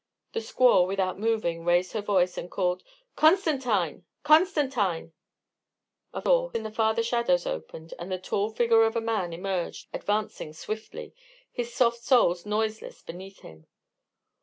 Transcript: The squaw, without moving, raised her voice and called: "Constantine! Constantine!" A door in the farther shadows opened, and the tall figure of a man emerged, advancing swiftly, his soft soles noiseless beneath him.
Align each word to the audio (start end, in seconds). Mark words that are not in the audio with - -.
The 0.33 0.39
squaw, 0.39 0.87
without 0.87 1.19
moving, 1.19 1.63
raised 1.63 1.91
her 1.93 2.01
voice 2.01 2.35
and 2.35 2.49
called: 2.49 2.81
"Constantine! 3.15 4.03
Constantine!" 4.23 5.13
A 6.11 6.21
door 6.21 6.49
in 6.55 6.63
the 6.63 6.71
farther 6.71 7.03
shadows 7.03 7.45
opened, 7.45 7.93
and 7.99 8.11
the 8.11 8.17
tall 8.17 8.49
figure 8.49 8.81
of 8.85 8.95
a 8.95 8.99
man 8.99 9.31
emerged, 9.31 9.89
advancing 9.93 10.53
swiftly, 10.53 11.13
his 11.51 11.71
soft 11.71 12.01
soles 12.03 12.47
noiseless 12.47 13.03
beneath 13.03 13.41
him. 13.41 13.67